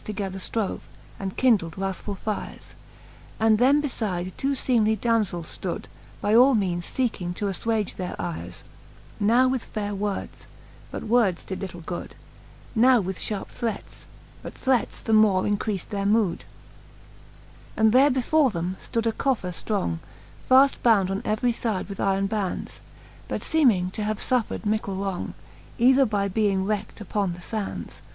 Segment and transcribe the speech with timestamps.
[0.03, 0.79] Together ftrove,
[1.19, 2.73] and kindled wrathfull fires:
[3.39, 5.83] And them befide two feemely damzells ftood,
[6.21, 8.63] By all meanes fecking to affwage their ires,
[9.19, 10.47] Now with faire words;
[10.89, 12.15] but words did little good:
[12.73, 12.81] (mood.
[12.81, 14.07] Now with fharpe threats j
[14.41, 16.39] but threats the more increaft their V.
[17.77, 19.99] And there before them ftood a coffer ftrong,
[20.49, 22.81] Faft bound on every fide with iron bands,
[23.27, 25.35] But feeming to have fuffred mickle wrong,
[25.77, 28.01] Either by being wreckt upon the fands.